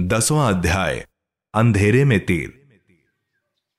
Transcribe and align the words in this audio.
दसवां 0.00 0.54
अध्याय, 0.54 1.08
अंधेरे 1.54 2.04
में 2.04 2.26
तीर। 2.26 2.48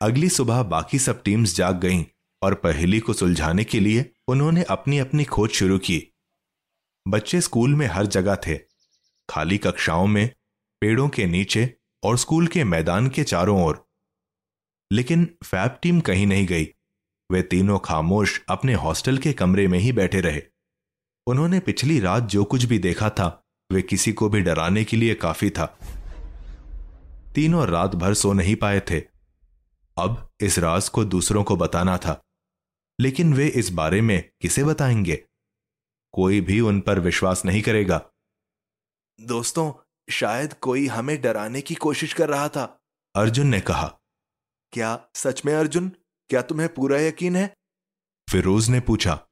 अगली 0.02 0.30
सुबह 0.30 0.64
बाकी 0.64 1.00
सब 1.00 1.24
टीम्स 1.24 1.56
जाग 1.56 1.80
गईं 1.80 2.04
और 2.42 2.54
पहेली 2.54 3.00
को 3.00 3.14
सुलझाने 3.14 3.64
के 3.64 3.80
लिए 3.80 4.12
उन्होंने 4.28 4.64
अपनी 4.64 5.00
अपनी 5.00 5.24
खोज 5.24 5.50
शुरू 5.50 5.78
की। 5.78 6.08
बच्चे 7.08 7.42
स्कूल 7.42 7.76
में 7.76 7.88
हर 7.88 8.06
जगह 8.06 8.36
थे। 8.36 8.60
खाली 9.30 9.58
कक्षाओं 9.58 10.08
में, 10.08 10.30
पेड़ों 10.82 11.10
के 11.10 11.26
नीचे 11.26 11.76
और 12.04 12.18
स्कूल 12.18 12.48
के 12.48 12.64
मैदान 12.64 13.10
के 13.10 13.24
चारों 13.24 13.64
ओर। 13.64 13.90
लेकिन 14.92 15.38
फैब 15.44 15.80
टीम 15.82 16.00
कहीं 16.00 16.28
नहीं 16.28 16.48
गई। 16.48 16.66
वे 17.32 17.42
तीनों 17.42 17.80
खामोश 17.80 18.42
अपने 18.50 18.74
हॉस्टल 18.74 19.18
के 19.18 19.34
कमरे 19.34 19.68
में 19.68 19.80
ही 19.80 19.92
बैठे 19.92 20.22
रहे। 20.22 20.42
उन्होंने 21.28 21.60
पिछली 21.60 22.00
रात 22.00 22.24
जो 22.24 22.44
कुछ 22.44 22.64
भी 22.64 22.80
देखा 22.80 23.10
था, 23.10 23.48
वे 23.72 23.82
किसी 23.82 24.14
को 24.14 24.30
भी 24.30 24.42
डराने 24.42 24.84
के 24.84 24.98
लिए 24.98 25.14
काफ़ी 25.14 25.50
था। 25.50 25.80
तीनों 27.40 27.68
रात 27.68 27.96
भर 27.96 28.14
सो 28.14 28.34
नहीं 28.34 28.56
पाए 28.56 28.80
थे। 28.80 29.00
अब 29.98 30.30
इस 30.42 30.60
राज 30.60 30.90
को 30.90 31.06
दूसरों 31.06 31.44
को 31.44 31.56
बताना 31.56 31.98
था 31.98 32.22
लेकिन 33.02 33.34
वे 33.34 33.48
इस 33.48 33.70
बारे 33.70 34.02
में 34.02 34.32
किसे 34.42 34.64
बताएँगे? 34.64 35.16
कोई 36.12 36.42
भी 36.42 36.60
उन 36.60 36.82
पर 36.82 37.00
विश्वास 37.00 37.46
नहीं 37.46 37.62
करेगा। 37.62 38.10
दोस्तों 39.22 39.74
शायद 40.10 40.54
कोई 40.54 40.88
हमें 40.88 41.22
डराने 41.22 41.62
की 41.62 41.76
कोशिश 41.76 42.14
कर 42.14 42.30
रहा 42.30 42.50
था। 42.50 42.82
अर्जुन 43.16 43.48
ने 43.48 43.62
कहा 43.62 44.00
क्या 44.72 45.06
सच 45.16 45.46
में 45.46 45.54
अर्जुन? 45.54 45.90
क्या 46.30 46.42
तुम्हें 46.42 46.74
पूरा 46.74 47.00
यकीन 47.00 47.36
है? 47.36 47.54
फिरोज 48.30 48.70
ने 48.70 48.80
पूछा 48.80 49.28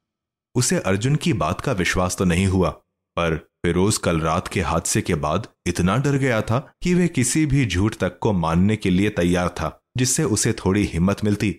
उसे 0.56 0.80
अर्जुन 0.80 1.16
की 1.16 1.34
बात 1.34 1.62
का 1.62 1.72
विश्वास 1.72 2.18
तो 2.18 2.26
नहीं 2.26 2.48
हुआ 2.48 2.70
पर 3.16 3.50
फिरोज 3.68 3.98
कल 3.98 4.20
रात 4.20 4.48
के 4.48 4.62
हादसे 4.62 5.02
के 5.02 5.16
बाद 5.16 5.48
इतना 5.68 5.98
डर 5.98 6.16
गया 6.18 6.42
था 6.42 6.60
कि 6.84 6.94
वह 6.94 7.08
किसी 7.08 7.46
भी 7.46 7.66
झूठ 7.66 7.96
तक 7.96 8.17
को 8.20 8.32
मानने 8.33 8.76
के 8.76 8.89
लिए 8.89 9.10
तैयार 9.10 9.50
था 9.50 9.80
जिससे 9.98 10.23
उसे 10.23 10.54
थोड़ी 10.54 10.83
हिम्मत 10.83 11.23
मिलती 11.23 11.55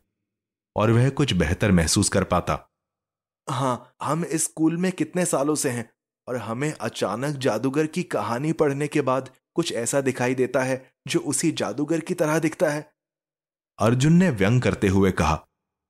और 0.76 0.90
वह 0.90 1.08
कुछ 1.10 1.32
बेहतर 1.32 1.72
महसूस 1.72 2.08
कर 2.08 2.24
पाता। 2.24 2.58
हाँ 3.48 3.94
हम 4.02 4.24
इस 4.24 4.44
स्कूल 4.44 4.76
में 4.76 4.90
कितने 4.92 5.24
सालों 5.24 5.54
से 5.54 5.70
हैं 5.70 5.88
और 6.28 6.36
हमें 6.36 6.72
अचानक 6.72 7.36
जादूगर 7.38 7.86
की 7.86 8.02
कहानी 8.02 8.52
पढ़ने 8.52 8.88
के 8.88 9.00
बाद 9.00 9.30
कुछ 9.54 9.72
ऐसा 9.74 10.00
दिखाई 10.00 10.34
देता 10.34 10.62
है 10.62 10.84
जो 11.08 11.20
उसी 11.20 11.50
जादूगर 11.52 12.00
की 12.00 12.14
तरह 12.14 12.38
दिखता 12.38 12.70
है। 12.70 12.90
अर्जुन 13.78 14.12
ने 14.12 14.30
व्यंग 14.30 14.62
करते 14.62 14.88
हुए 14.88 15.10
कहा 15.12 15.42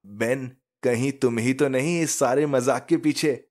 बेन 0.04 0.50
कहीं 0.82 1.12
तुम 1.12 1.38
ही 1.38 1.52
तो 1.54 1.68
नहीं 1.68 2.00
इस 2.02 2.18
सारे 2.18 2.46
मज़ाक 2.46 2.86
के 2.86 2.96
पीछे। 2.96 3.47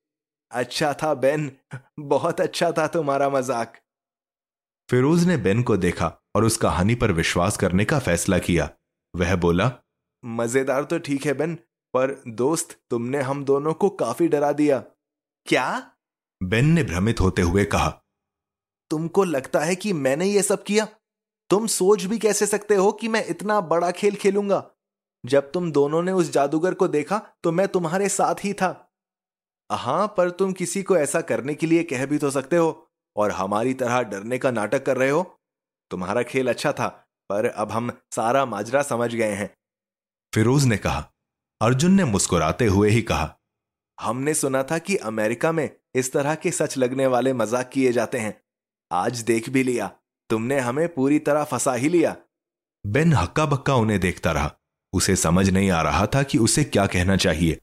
अच्छा 0.52 0.94
था, 0.94 1.14
बेन। 1.14 1.52
बहुत 2.00 2.42
अच्छा 2.42 2.72
था 2.72 2.88
तुम्हारा 2.88 3.30
मज़ाक। 3.30 3.78
फिरोज 4.90 5.26
ने 5.28 5.38
बेन 5.38 5.64
को 5.64 5.78
देखा 5.78 6.12
और 6.36 6.44
उस 6.44 6.58
कहानी 6.58 6.96
पर 6.96 7.12
विश्वास 7.12 7.58
करने 7.58 7.86
का 7.86 8.00
फैसला 8.00 8.38
किया। 8.40 8.70
वह 9.14 9.36
बोला, 9.36 9.72
मज़ेदार 10.24 10.84
तो 10.84 11.00
ठीक 11.00 11.26
है, 11.26 11.34
बेन, 11.34 11.56
पर 11.94 12.22
दोस्त, 12.28 12.78
तुमने 12.90 13.22
हम 13.22 13.44
दोनों 13.46 13.74
को 13.74 13.90
काफ़ी 13.90 14.28
डरा 14.28 14.52
दिया। 14.52 14.80
क्या? 15.48 15.92
बेन 16.42 16.66
ने 16.66 16.84
भ्रमित 16.84 17.22
होते 17.22 17.42
हुए 17.42 17.66
कहा, 17.66 17.90
तुमको 18.92 19.24
लगता 19.24 19.60
है 19.60 19.76
कि 19.76 19.94
मैंने 19.94 20.26
यह 20.26 20.42
सब 20.42 20.64
किया? 20.64 20.88
तुम 21.50 21.68
सोच 21.68 22.04
भी 22.04 22.18
कैसे 22.20 22.46
सकते 22.46 22.76
हो 22.76 22.92
कि 22.92 23.08
मैं 23.08 23.26
इतना 23.26 23.60
बड़ा 23.62 23.92
खेल 23.92 24.16
खेलूँगा? 24.16 24.64
जब 25.24 25.52
तुम 25.52 25.72
दोनों 25.72 26.02
ने 26.04 26.12
उस 26.12 26.32
जादूगर 26.32 26.74
को 26.74 26.88
देखा 26.88 27.22
तो 27.44 27.52
मैं 27.52 27.68
तुम्हारे 27.68 28.10
साथ 28.10 28.44
ही 28.44 28.54
था। 28.54 28.87
हाँ 29.70 30.08
पर 30.08 30.30
तुम 30.30 30.52
किसी 30.54 30.84
को 30.84 30.98
ऐसा 30.98 31.22
करने 31.22 31.54
के 31.54 31.68
लिए 31.68 31.84
कह 31.84 32.06
भी 32.06 32.18
तो 32.18 32.30
सकते 32.32 32.56
हो 32.56 32.88
और 33.16 33.32
हमारी 33.32 33.74
तरह 33.74 34.02
डरने 34.02 34.38
का 34.38 34.52
नाटक 34.52 34.86
कर 34.86 34.98
रहे 34.98 35.10
हो। 35.10 35.24
तुम्हारा 35.92 36.24
खेल 36.24 36.50
अच्छा 36.50 36.72
था 36.72 36.88
पर 37.30 37.46
अब 37.46 37.72
हम 37.72 37.92
सारा 38.12 38.46
माजरा 38.46 38.82
समझ 38.82 39.14
गए 39.16 39.32
हैं। 39.32 39.50
फिरोज 40.34 40.66
ने 40.66 40.78
कहा। 40.78 41.06
अर्जुन 41.62 41.94
ने 41.94 42.04
मुस्कुराते 42.04 42.66
हुए 42.66 42.90
ही 42.90 43.02
कहा। 43.02 43.34
हमने 43.98 44.34
सुना 44.34 44.64
था 44.64 44.78
कि 44.78 44.96
अमेरिका 44.96 45.52
में 45.52 45.70
इस 45.96 46.12
तरह 46.14 46.36
के 46.36 46.52
सच 46.52 46.78
लगने 46.78 47.08
वाले 47.08 47.34
मज़ाक 47.34 47.70
किए 47.70 47.92
जाते 47.92 48.18
हैं। 48.18 48.34
आज 48.92 49.22
देख 49.22 49.50
भी 49.50 49.64
लिया। 49.64 49.92
तुमने 50.30 50.60
हमें 50.60 50.88
पूरी 50.94 51.20
तरह 51.20 51.44
फंसा 51.44 51.74
ही 51.74 51.90
लिया। 51.90 52.16
बेन 52.86 53.14
हक्का 53.14 53.46
बक्का 53.46 53.76
उन्हें 53.76 54.00
देखता 54.00 54.32
रहा। 54.32 54.52
उसे 54.94 55.16
समझ 55.16 55.50
नहीं 55.50 55.70
आ 55.72 55.82
रहा 55.82 56.06
था 56.06 56.24
कि 56.24 56.38
उसे 56.38 56.64
क्या 56.64 56.86
कहना 56.88 57.16
चाहिए। 57.18 57.60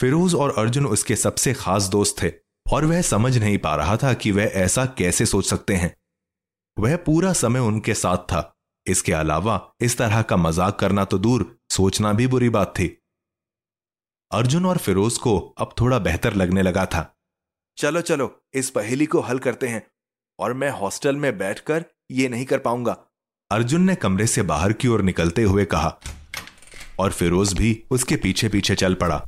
फिरोज 0.00 0.34
और 0.34 0.54
अर्जुन 0.58 0.86
उसके 0.86 1.16
सबसे 1.16 1.52
खास 1.54 1.82
दोस्त 1.82 2.22
थे, 2.22 2.32
और 2.66 2.84
वह 2.84 3.00
समझ 3.02 3.36
नहीं 3.38 3.58
पा 3.58 3.74
रहा 3.76 3.96
था 3.96 4.12
कि 4.14 4.30
वह 4.30 4.52
ऐसा 4.56 4.84
कैसे 4.98 5.26
सोच 5.26 5.46
सकते 5.46 5.74
हैं। 5.74 5.94
वह 6.76 6.96
पूरा 6.96 7.32
समय 7.32 7.60
उनके 7.60 7.94
साथ 7.94 8.24
था। 8.32 8.52
इसके 8.86 9.12
अलावा 9.12 9.60
इस 9.80 9.96
तरह 9.98 10.22
का 10.22 10.36
मज़ाक 10.36 10.78
करना 10.78 11.04
तो 11.04 11.18
दूर, 11.18 11.58
सोचना 11.70 12.12
भी 12.12 12.26
बुरी 12.26 12.48
बात 12.48 12.72
थी। 12.78 12.86
अर्जुन 14.30 14.66
और 14.66 14.78
फिरोज 14.78 15.16
को 15.18 15.38
अब 15.58 15.74
थोड़ा 15.80 15.98
बेहतर 15.98 16.34
लगने 16.34 16.62
लगा 16.62 16.84
था। 16.86 17.12
चलो 17.78 18.00
चलो, 18.00 18.30
इस 18.54 18.70
पहेली 18.70 19.06
को 19.06 19.20
हल 19.20 19.38
करते 19.38 19.68
हैं, 19.68 19.82
और 20.38 20.52
मैं 20.52 20.70
हॉस्टल 20.70 21.16
में 21.16 21.36
बैठकर 21.38 21.84
ये 22.10 22.28
नहीं 22.28 22.44
कर 22.44 22.58
पाऊँगा। 22.58 22.96
अर्जुन 23.50 23.82
ने 23.82 23.94
कमरे 23.94 24.26
से 24.26 24.42
बाहर 24.42 24.72
की 24.72 24.88
ओर 24.88 25.02
निकलते 25.02 25.42
हुए 25.42 25.64
कहा, 25.64 25.98
और 26.98 27.12
फिरोज 27.12 27.52
भी 27.52 27.82
उसके 27.90 28.16
पीछे 28.16 28.48
पीछे 28.48 28.74
चल 28.74 28.94
पड़ा। 28.94 29.24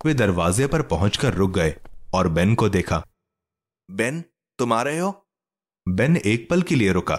वे 0.00 0.14
दरवाजे 0.14 0.66
पर 0.66 0.82
पहुंचकर 0.84 1.34
रुक 1.34 1.50
गए 1.50 1.74
और 2.14 2.28
बेन 2.28 2.54
को 2.54 2.68
देखा। 2.68 3.02
बेन 3.88 4.22
तुम 4.58 4.72
आ 4.72 4.82
रहे 4.82 4.98
हो? 4.98 5.10
बेन 5.86 6.16
एक 6.16 6.48
पल 6.50 6.62
के 6.62 6.74
लिए 6.74 6.92
रुका 6.92 7.16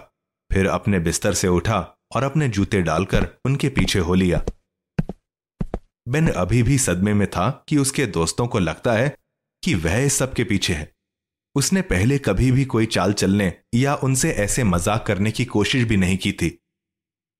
फिर 0.51 0.67
अपने 0.67 0.99
बिस्तर 0.99 1.33
से 1.33 1.47
उठा 1.47 1.79
और 2.15 2.23
अपने 2.23 2.47
जूते 2.49 2.81
डालकर 2.81 3.27
उनके 3.45 3.69
पीछे 3.69 3.99
हो 3.99 4.13
लिया। 4.13 4.41
बेन 6.07 6.27
अभी 6.29 6.61
भी 6.63 6.77
सदमे 6.77 7.13
में 7.13 7.27
था 7.27 7.49
कि 7.69 7.77
उसके 7.77 8.05
दोस्तों 8.07 8.47
को 8.47 8.59
लगता 8.59 8.93
है 8.93 9.15
कि 9.63 9.73
वह 9.75 9.97
इस 9.97 10.17
सब 10.17 10.33
के 10.33 10.43
पीछे 10.43 10.73
है। 10.73 10.91
उसने 11.55 11.81
पहले 11.81 12.17
कभी 12.19 12.51
भी 12.51 12.65
कोई 12.65 12.85
चाल 12.85 13.13
चलने 13.13 13.51
या 13.75 13.95
उनसे 13.95 14.31
ऐसे 14.33 14.63
मज़ाक 14.63 15.05
करने 15.05 15.31
की 15.31 15.45
कोशिश 15.45 15.83
भी 15.83 15.97
नहीं 15.97 16.17
की 16.17 16.31
थी। 16.31 16.57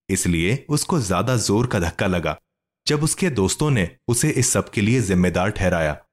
इसलिए 0.09 0.65
उसको 0.69 0.99
ज़्यादा 0.99 1.35
ज़ोर 1.37 1.67
का 1.67 1.79
धक्का 1.79 2.07
लगा। 2.07 2.37
जब 2.87 3.03
उसके 3.03 3.29
दोस्तों 3.29 3.71
ने 3.71 3.97
उसे 4.07 4.29
इस 4.29 4.51
सब 4.51 4.69
के 4.69 4.81
लिए 4.81 5.01
जिम्मेदार 5.01 5.49
ठहराया। 5.49 6.05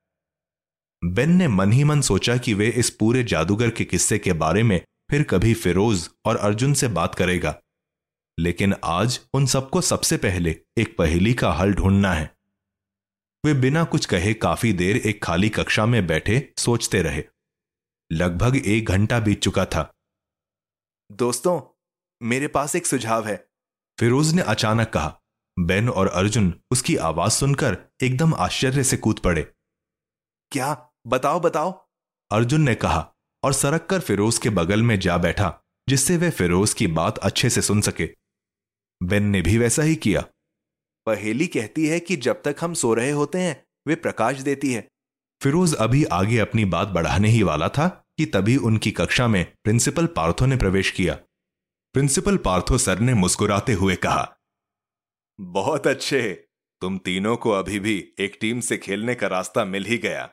बेन 1.04 1.30
ने 1.30 1.48
मन 1.48 1.72
ही 1.72 1.84
मन 1.84 2.00
सोचा 2.00 2.36
कि 2.36 2.54
वे 2.54 2.68
इस 2.68 2.90
पूरे 2.90 3.24
जादूगर 3.24 3.70
के 3.70 3.84
किस्से 3.84 4.18
के 4.18 4.32
बारे 4.32 4.62
में 4.62 4.84
फिर 5.10 5.22
कभी 5.22 5.54
फिरोज 5.54 6.10
और 6.24 6.36
अर्जुन 6.36 6.74
से 6.74 6.88
बात 6.88 7.14
करेगा। 7.14 7.60
लेकिन 8.38 8.74
आज 8.84 9.20
उन 9.34 9.46
सबको 9.46 9.80
सबसे 9.80 10.16
पहले 10.16 10.60
एक 10.78 10.96
पहेली 10.96 11.34
का 11.34 11.52
हल 11.52 11.74
ढूंढना 11.74 12.12
है। 12.12 12.36
वे 13.46 13.54
बिना 13.54 13.84
कुछ 13.84 14.06
कहे 14.06 14.34
काफ़ी 14.34 14.72
देर 14.72 14.96
एक 14.96 15.24
खाली 15.24 15.48
कक्षा 15.48 15.86
में 15.86 16.06
बैठे 16.06 16.52
सोचते 16.58 17.02
रहे। 17.02 17.24
लगभग 18.12 18.56
एक 18.56 18.84
घंटा 18.84 19.20
बीत 19.20 19.42
चुका 19.42 19.66
था। 19.66 19.94
दोस्तों 21.12 21.82
मेरे 22.22 22.48
पास 22.48 22.76
एक 22.76 22.86
सुझाव 22.86 23.26
है। 23.26 23.48
फिरोज 24.00 24.34
ने 24.34 24.42
अचानक 24.42 24.88
कहा 24.88 25.20
बेन 25.58 25.88
और 25.88 26.08
अर्जुन 26.08 26.54
उसकी 26.70 26.96
आवाज़ 26.96 27.32
सुनकर 27.32 27.78
एकदम 28.02 28.34
आश्चर्य 28.34 28.84
से 28.84 28.96
कूद 28.96 29.18
पड़े। 29.18 29.42
क्या? 30.50 30.90
बताओ 31.06 31.40
बताओ। 31.40 31.88
अर्जुन 32.32 32.60
ने 32.60 32.74
कहा 32.74 33.14
और 33.42 33.52
सरक 33.52 33.86
कर 33.86 34.00
फिरोज 34.00 34.38
के 34.38 34.50
बगल 34.50 34.82
में 34.82 35.00
जा 35.00 35.18
बैठा 35.18 35.60
जिससे 35.88 36.16
वह 36.16 36.30
फिरोज 36.30 36.74
की 36.74 36.86
बात 36.86 37.18
अच्छे 37.18 37.50
से 37.50 37.62
सुन 37.62 37.80
सके। 37.80 38.10
बेन 39.02 39.22
ने 39.22 39.42
भी 39.42 39.58
वैसा 39.58 39.82
ही 39.82 39.96
किया। 39.96 40.20
पहेली 41.06 41.46
कहती 41.46 41.86
है 41.86 42.00
कि 42.00 42.16
जब 42.16 42.42
तक 42.42 42.56
हम 42.60 42.74
सो 42.74 42.94
रहे 42.94 43.10
होते 43.10 43.38
हैं 43.38 43.66
वे 43.88 43.94
प्रकाश 43.94 44.38
देती 44.38 44.72
है। 44.72 44.88
फिरोज 45.42 45.74
अभी 45.74 46.04
आगे 46.04 46.38
अपनी 46.38 46.64
बात 46.64 46.88
बढ़ाने 46.88 47.28
ही 47.28 47.42
वाला 47.42 47.68
था 47.68 47.88
कि 48.18 48.26
तभी 48.26 48.56
उनकी 48.56 48.90
कक्षा 48.90 49.28
में 49.28 49.52
प्रिंसिपल 49.64 50.06
पार्थो 50.06 50.46
ने 50.46 50.56
प्रवेश 50.56 50.90
किया। 50.90 51.14
प्रिंसिपल 51.94 52.36
पार्थो 52.36 52.78
सर 52.78 52.98
ने 52.98 53.14
मुस्कुराते 53.14 53.72
हुए 53.72 53.96
कहा 53.96 54.36
बहुत 55.40 55.86
अच्छे। 55.86 56.48
तुम 56.80 56.98
तीनों 56.98 57.36
को 57.36 57.50
अभी 57.50 57.80
भी 57.80 58.14
एक 58.18 58.38
टीम 58.40 58.60
से 58.60 58.76
खेलने 58.76 59.14
का 59.14 59.26
रास्ता 59.26 59.64
मिल 59.64 59.84
ही 59.84 59.98
गया। 59.98 60.30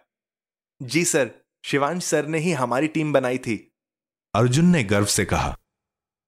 जी 0.81 1.05
सर 1.05 1.31
शिवांश 1.65 2.03
सर 2.03 2.25
ने 2.25 2.39
ही 2.39 2.51
हमारी 2.51 2.87
टीम 2.87 3.13
बनाई 3.13 3.37
थी। 3.37 3.75
अर्जुन 4.35 4.65
ने 4.65 4.83
गर्व 4.83 5.05
से 5.05 5.25
कहा। 5.25 5.57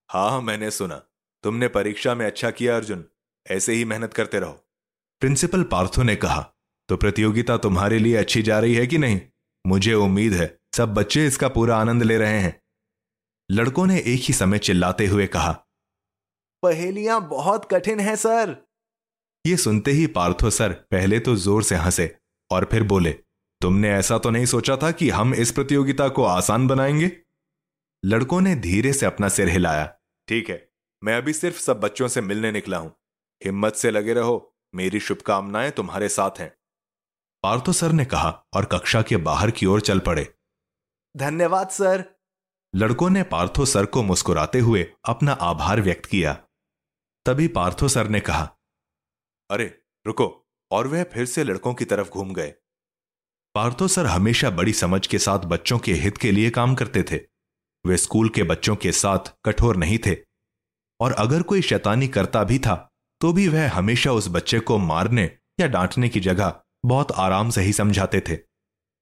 हाँ 0.10 0.42
मैंने 0.42 0.72
सुना। 0.72 0.96
तुमने 1.44 1.68
परीक्षा 1.68 2.16
में 2.16 2.26
अच्छा 2.26 2.52
किया 2.52 2.76
अर्जुन। 2.76 3.06
ऐसे 3.48 3.74
ही 3.74 3.86
मेहनत 3.86 4.14
करते 4.14 4.40
रहो। 4.40 4.54
प्रिंसिपल 5.22 5.64
पार्थो 5.64 6.04
ने 6.04 6.16
कहा 6.16 6.42
तो 6.90 6.98
प्रतियोगिता 6.98 7.58
तुम्हारे 7.58 8.00
लिए 8.00 8.16
अच्छी 8.16 8.42
जा 8.42 8.60
रही 8.60 8.76
है 8.76 8.88
कि 8.88 8.98
नहीं? 8.98 9.22
मुझे 9.68 9.94
उम्मीद 9.94 10.34
है 10.34 10.58
सब 10.76 10.94
बच्चे 10.94 11.26
इसका 11.28 11.48
पूरा 11.48 11.78
आनंद 11.78 12.04
ले 12.04 12.18
रहे 12.18 12.40
हैं। 12.40 12.62
लड़कों 13.52 13.86
ने 13.88 13.98
एक 13.98 14.22
ही 14.22 14.34
समय 14.34 14.60
चिल्लाते 14.60 15.08
हुए 15.08 15.28
कहा 15.28 15.66
पहेलियाँ 16.64 17.20
बहुत 17.30 17.68
कठिन 17.72 18.00
हैं 18.00 18.16
सर। 18.16 18.56
ये 19.46 19.58
सुनते 19.58 19.92
ही 19.92 20.08
पार्थो 20.08 20.50
सर 20.50 20.74
पहले 20.92 21.20
तो 21.20 21.36
ज़ोर 21.36 21.64
से 21.64 21.76
हंसे 21.76 22.16
और 22.52 22.68
फिर 22.72 22.84
बोले 22.84 23.12
तुमने 23.62 23.92
ऐसा 23.92 24.18
तो 24.18 24.30
नहीं 24.30 24.46
सोचा 24.46 24.78
था 24.78 24.92
कि 24.92 25.10
हम 25.10 25.34
इस 25.34 25.52
प्रतियोगिता 25.52 26.08
को 26.10 26.24
आसान 26.24 26.68
बनाएँगे? 26.68 27.12
लड़कों 28.06 28.42
ने 28.42 28.56
धीरे 28.56 28.94
से 28.94 29.06
अपना 29.06 29.30
सिर 29.30 29.50
हिलाया। 29.50 29.86
ठीक 30.28 30.50
है 30.50 30.70
मैं 31.04 31.18
अभी 31.18 31.34
सिर्फ़ 31.34 31.60
सब 31.60 31.80
बच्चों 31.80 32.08
से 32.08 32.22
मिलने 32.22 32.52
निकला 32.52 32.78
हूँ। 32.78 32.92
हिम्मत 33.42 33.76
से 33.76 33.92
लगे 33.92 34.14
रहो 34.14 34.56
मेरी 34.76 35.00
शुभकामनाएँ 35.00 35.72
तुम्हारे 35.72 36.10
साथ 36.10 36.40
हैं। 36.40 36.52
पार्थो 37.44 37.74
सर 37.74 37.92
ने 37.92 38.06
कहा 38.06 38.30
और 38.54 38.66
कक्षा 38.66 39.02
के 39.02 39.18
बाहर 39.18 39.52
की 39.52 39.66
ओर 39.66 39.82
चल 39.82 40.00
पड़े। 40.00 40.28
धन्यवाद 41.18 41.70
सर। 41.70 42.04
लड़कों 42.76 43.10
ने 43.10 43.24
पार्थो 43.24 43.66
सर 43.66 43.86
को 43.86 44.04
मुस्कुराते 44.04 44.60
हुए 44.60 44.86
अपना 45.06 45.32
आभार 45.32 45.82
व्यक्त 45.82 46.06
किया। 46.06 46.43
तभी 47.26 47.48
पार्थो 47.48 47.88
सर 47.88 48.08
ने 48.08 48.20
कहा 48.20 48.44
अरे 49.50 49.66
रुको 50.08 50.26
और 50.72 50.88
वह 50.88 51.04
फिर 51.04 51.26
से 51.26 51.44
लड़कों 51.44 51.74
की 51.74 51.86
तरफ़ 51.86 52.10
घूम 52.10 52.34
गए। 52.34 52.54
पार्थो 53.56 53.88
सर 53.88 54.06
हमेशा 54.06 54.50
बड़ी 54.50 54.74
समझ 54.74 55.08
के 55.08 55.20
साथ 55.20 55.40
बच्चों 55.40 55.80
के 55.80 55.94
हित 55.94 56.18
के 56.18 56.32
लिए 56.32 56.50
काम 56.50 56.76
करते 56.76 57.04
थे। 57.04 57.20
वे 57.86 57.98
स्कूल 57.98 58.30
के 58.30 58.44
बच्चों 58.44 58.76
के 58.76 58.92
साथ 58.92 59.34
कठोर 59.46 59.76
नहीं 59.76 59.98
थे। 59.98 60.16
और 61.00 61.12
अगर 61.12 61.42
कोई 61.42 61.62
शैतानी 61.62 62.08
करता 62.08 62.44
भी 62.44 62.60
था 62.60 62.76
तो 63.22 63.34
भी 63.34 63.48
वह 63.48 63.72
हमेशा 63.72 64.12
उस 64.12 64.28
बच्चे 64.30 64.60
को 64.60 64.78
मारने 64.78 65.38
या 65.60 65.68
डांटने 65.68 66.10
की 66.10 66.20
जगह 66.20 66.62
बहुत 66.86 67.12
आराम 67.12 67.50
से 67.50 67.62
ही 67.62 67.74
समझाते 67.74 68.22
थे। 68.30 68.38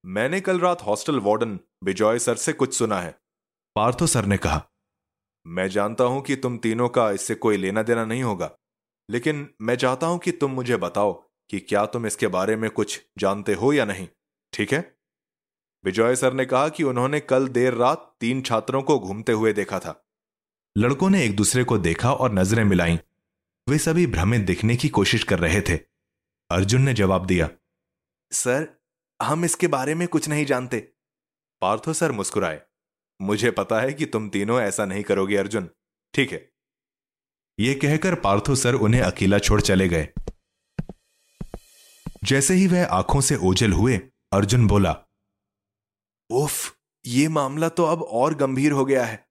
मैंने 0.05 0.41
कल 0.41 0.59
रात 0.59 0.81
हॉस्टल 0.81 1.19
वार्डन 1.19 1.59
बिजॉय 1.83 2.19
सर 2.19 2.35
से 2.35 2.53
कुछ 2.53 2.77
सुना 2.77 3.01
है। 3.01 3.19
पार्थो 3.75 4.07
सर 4.07 4.25
ने 4.25 4.37
कहा 4.37 4.65
मैं 5.45 5.67
जानता 5.69 6.03
हूँ 6.03 6.21
कि 6.21 6.35
तुम 6.35 6.57
तीनों 6.57 6.87
का 6.89 7.09
इससे 7.11 7.35
कोई 7.35 7.57
लेना 7.57 7.83
देना 7.83 8.05
नहीं 8.05 8.23
होगा, 8.23 8.51
लेकिन 9.09 9.47
मैं 9.61 9.75
चाहता 9.75 10.07
हूँ 10.07 10.19
कि 10.19 10.31
तुम 10.31 10.51
मुझे 10.51 10.77
बताओ 10.77 11.13
कि 11.49 11.59
क्या 11.59 11.85
तुम 11.85 12.05
इसके 12.07 12.27
बारे 12.27 12.55
में 12.55 12.69
कुछ 12.69 12.99
जानते 13.17 13.53
हो 13.53 13.73
या 13.73 13.85
नहीं, 13.85 14.07
ठीक 14.53 14.73
है? 14.73 14.79
विजय 15.83 16.15
सर 16.15 16.33
ने 16.33 16.45
कहा 16.45 16.67
कि 16.69 16.83
उन्होंने 16.83 17.19
कल 17.19 17.47
देर 17.49 17.73
रात 17.73 18.13
तीन 18.19 18.41
छात्रों 18.41 18.81
को 18.81 18.99
घूमते 18.99 19.31
हुए 19.31 19.53
देखा 19.53 19.79
था। 19.79 20.01
लड़कों 20.75 21.09
ने 21.09 21.23
एक 21.25 21.35
दूसरे 21.35 21.63
को 21.63 21.77
देखा 21.77 22.13
और 22.13 22.33
नज़रें 22.33 22.63
मिलाई। 22.63 22.99
वे 23.67 23.77
सभी 23.77 24.05
भ्रमित 24.07 24.41
दिखने 24.41 24.75
की 24.75 24.89
कोशिश 24.89 25.23
कर 25.23 25.39
रहे 25.39 25.61
थे। 25.61 25.79
अर्जुन 26.49 26.81
ने 26.81 26.93
जवाब 26.93 27.25
दिया, 27.25 27.49
सर, 28.31 28.67
हम 29.19 29.45
इसके 29.45 29.67
बारे 29.67 29.95
में 29.95 30.07
कुछ 30.07 30.27
नहीं 30.29 30.45
जानते। 30.45 30.79
पार्थो 31.61 31.93
सर 31.93 32.11
मुस्कुराए। 32.11 32.61
मुझे 33.21 33.51
पता 33.51 33.81
है 33.81 33.93
कि 33.93 34.05
तुम 34.05 34.29
तीनों 34.29 34.61
ऐसा 34.61 34.85
नहीं 34.85 35.03
करोगे 35.03 35.37
अर्जुन। 35.37 35.69
ठीक 36.13 36.31
है। 36.31 36.49
यह 37.59 37.79
कहकर 37.81 38.15
पार्थो 38.15 38.55
सर 38.55 38.75
उन्हें 38.75 39.01
अकेला 39.01 39.39
छोड़ 39.39 39.61
चले 39.61 39.89
गए। 39.89 40.07
जैसे 42.23 42.53
ही 42.53 42.67
वह 42.67 42.85
आँखों 42.85 43.21
से 43.21 43.35
ओझल 43.35 43.71
हुए 43.71 43.97
अर्जुन 44.33 44.67
बोला 44.67 44.95
उफ 46.29 46.75
ये 47.05 47.27
मामला 47.27 47.69
तो 47.69 47.85
अब 47.85 48.01
और 48.01 48.35
गंभीर 48.35 48.71
हो 48.71 48.85
गया 48.85 49.05
है। 49.05 49.27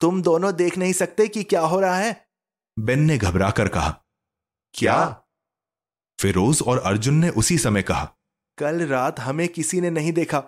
तुम 0.00 0.22
दोनों 0.22 0.54
देख 0.56 0.78
नहीं 0.78 0.92
सकते 0.92 1.28
कि 1.28 1.42
क्या 1.42 1.60
हो 1.60 1.80
रहा 1.80 1.96
है। 1.96 2.28
बेन 2.78 2.98
ने 2.98 3.18
घबराकर 3.18 3.68
कहा 3.68 3.90
क्या? 4.74 5.22
फिरोज 6.20 6.62
और 6.62 6.78
अर्जुन 6.78 7.14
ने 7.14 7.28
उसी 7.28 7.58
समय 7.58 7.82
कहा 7.82 8.16
कल 8.58 8.86
रात 8.86 9.20
हमें 9.20 9.48
किसी 9.48 9.80
ने 9.80 9.90
नहीं 9.90 10.12
देखा 10.12 10.42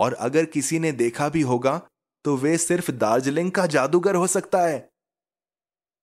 और 0.00 0.14
अगर 0.14 0.44
किसी 0.44 0.78
ने 0.78 0.92
देखा 0.92 1.28
भी 1.28 1.40
होगा 1.40 1.87
तो 2.24 2.36
वे 2.36 2.58
सिर्फ़ 2.58 2.90
दार्जिलिंग 2.90 3.50
का 3.50 3.66
जादूगर 3.66 4.14
हो 4.14 4.26
सकता 4.26 4.62
है। 4.62 4.90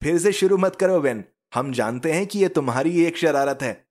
फिर 0.04 0.20
से 0.20 0.32
शुरू 0.32 0.58
मत 0.58 0.76
करो 0.76 1.00
बेन 1.02 1.24
हम 1.56 1.72
जानते 1.74 2.12
हैं 2.12 2.28
कि 2.28 2.40
यह 2.40 2.48
तुम्हारी 2.48 3.06
एक 3.06 3.18
शरारत 3.18 3.60
है। 3.62 3.88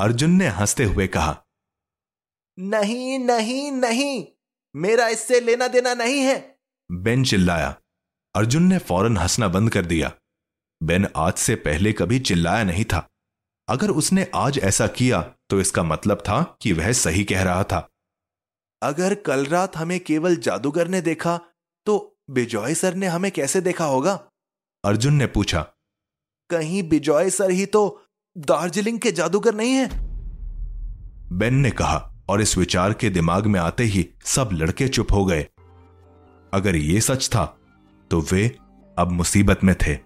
अर्जुन 0.00 0.30
ने 0.30 0.46
हँसते 0.46 0.84
हुए 0.84 1.06
कहा 1.06 1.42
नहीं 2.58 3.18
नहीं 3.18 3.72
नहीं। 3.72 4.26
मेरा 4.76 5.08
इससे 5.08 5.40
लेना 5.40 5.68
देना 5.68 5.94
नहीं 5.94 6.20
है। 6.20 6.58
बेन 6.92 7.24
चिल्लाया। 7.24 7.76
अर्जुन 8.34 8.62
ने 8.62 8.78
फ़ौरन 8.78 9.16
हंसना 9.16 9.48
बंद 9.48 9.70
कर 9.70 9.86
दिया। 9.86 10.12
बेन 10.82 11.06
आज 11.16 11.34
से 11.34 11.54
पहले 11.54 11.92
कभी 11.92 12.20
चिल्लाया 12.20 12.64
नहीं 12.64 12.84
था। 12.84 13.08
अगर 13.68 13.90
उसने 13.90 14.26
आज 14.34 14.58
ऐसा 14.58 14.86
किया 14.86 15.20
तो 15.50 15.60
इसका 15.60 15.82
मतलब 15.82 16.18
था 16.18 16.58
कि 16.62 16.72
वह 16.72 16.92
सही 16.92 17.24
कह 17.24 17.42
रहा 17.42 17.64
था। 17.64 17.88
अगर 18.82 19.14
कल 19.14 19.46
रात 19.46 19.76
हमें 19.76 20.00
केवल 20.00 20.36
जादूगर 20.36 20.88
ने 20.88 21.00
देखा 21.00 21.40
तो 21.86 22.16
बिजॉय 22.30 22.74
सर 22.74 22.94
ने 22.94 23.06
हमें 23.06 23.30
कैसे 23.30 23.60
देखा 23.60 23.84
होगा? 23.84 24.12
अर्जुन 24.84 25.14
ने 25.14 25.26
पूछा। 25.26 25.60
कहीं 26.50 26.82
बिजॉय 26.88 27.30
सर 27.30 27.50
ही 27.50 27.66
तो 27.66 28.02
दार्जिलिंग 28.38 28.98
के 28.98 29.12
जादूगर 29.12 29.54
नहीं 29.54 29.72
है। 29.72 29.88
बेन 31.32 31.54
ने 31.54 31.70
कहा 31.70 31.98
और 32.28 32.40
इस 32.40 32.56
विचार 32.58 32.92
के 32.92 33.10
दिमाग 33.10 33.46
में 33.46 33.60
आते 33.60 33.84
ही 33.84 34.08
सब 34.24 34.50
लड़के 34.52 34.88
चुप 34.88 35.12
हो 35.12 35.24
गए। 35.24 35.46
अगर 36.52 36.76
यह 36.76 37.00
सच 37.00 37.28
था 37.28 37.44
तो 38.10 38.20
वे 38.32 38.56
अब 38.98 39.10
मुसीबत 39.10 39.64
में 39.64 39.74
थे। 39.76 40.05